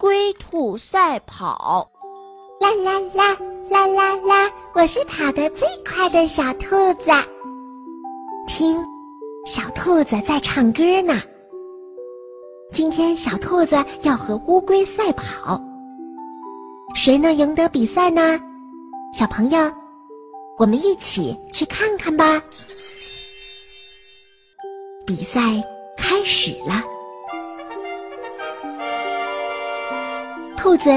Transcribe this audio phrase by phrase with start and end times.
[0.00, 1.86] 龟兔赛跑。
[2.58, 3.36] 啦啦啦
[3.68, 4.50] 啦啦啦！
[4.72, 7.10] 我是跑得最快的小兔子。
[8.46, 8.82] 听，
[9.44, 11.20] 小兔子在唱歌呢。
[12.72, 15.60] 今天小兔子要和乌龟赛跑，
[16.94, 18.40] 谁能赢得比赛呢？
[19.12, 19.70] 小朋友，
[20.56, 22.42] 我们一起去看看吧。
[25.06, 25.62] 比赛
[25.98, 26.82] 开始了，
[30.60, 30.90] 兔子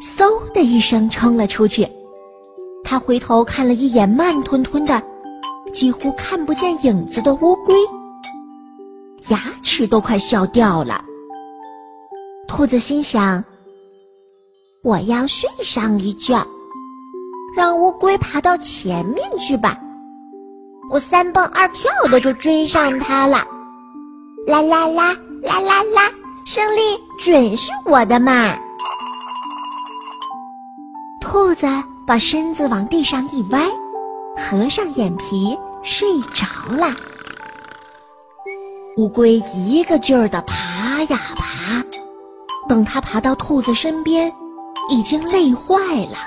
[0.00, 1.86] 嗖的一声冲了出去。
[2.82, 5.02] 他回头看了一眼慢吞吞的、
[5.74, 7.74] 几乎看不见影子的乌龟，
[9.28, 11.04] 牙齿都快笑掉了。
[12.48, 13.44] 兔子心想
[14.82, 16.42] ：“我要睡上一觉，
[17.54, 19.78] 让乌龟爬到前面去吧。
[20.90, 23.46] 我三蹦二跳的就追上它了。
[24.46, 26.10] 啦啦啦啦啦啦！
[26.46, 26.80] 胜利
[27.18, 28.56] 准是我的嘛！”
[31.32, 31.64] 兔子
[32.04, 33.64] 把身子往地上一歪，
[34.36, 36.92] 合上眼皮睡着了。
[38.96, 41.84] 乌龟一个劲儿的爬呀爬。
[42.68, 44.32] 等它爬到兔子身边，
[44.88, 46.18] 已经累坏了。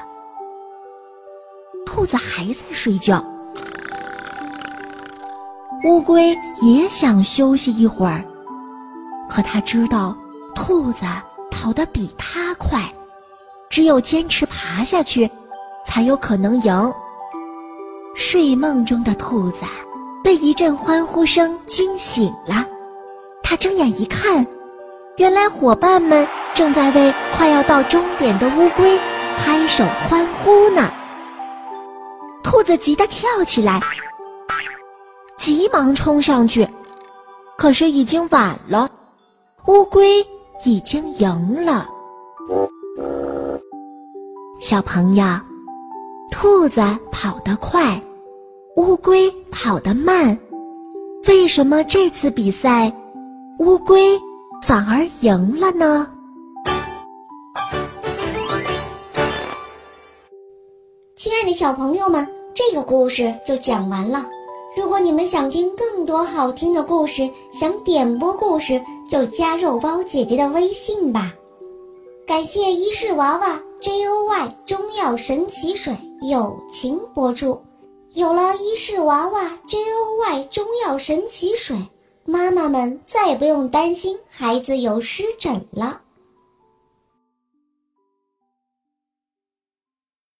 [1.86, 3.22] 兔子还在睡觉，
[5.84, 6.30] 乌龟
[6.62, 8.23] 也想休息一会儿，
[9.30, 10.16] 可它知道
[10.56, 11.04] 兔子
[11.52, 12.82] 跑得比它快，
[13.74, 15.28] 只有坚持爬下去，
[15.84, 16.94] 才有可能赢。
[18.14, 19.66] 睡梦中的兔子
[20.24, 22.64] 被一阵欢呼声惊醒了，
[23.42, 24.46] 他睁眼一看。
[25.18, 28.96] 原来伙伴们正在为快要到终点的乌龟
[29.40, 30.94] 拍手欢呼呢。
[32.44, 33.80] 兔子急得跳起来，
[35.36, 36.68] 急忙冲上去，
[37.58, 38.88] 可是已经晚了，
[39.66, 40.24] 乌龟
[40.64, 41.88] 已经赢了。
[44.64, 45.25] 小朋友，
[46.31, 46.80] 兔子
[47.11, 48.02] 跑得快，
[48.77, 50.39] 乌龟跑得慢，
[51.27, 52.89] 为什么这次比赛
[53.60, 54.17] 乌龟？
[54.65, 56.08] 反而赢了呢！
[61.17, 64.26] 亲爱的小朋友们，这个故事就讲完了。
[64.77, 71.33] 如果你们想听更多好听的故事，想点播故事，就加肉包姐姐的微信吧。
[72.26, 77.61] 感谢伊氏娃娃 J O Y 中药神奇水友情播出。
[78.14, 81.76] 有了伊氏娃娃 J O Y 中药神奇水。
[82.23, 85.99] 妈妈们再也不用担心孩子有湿疹了。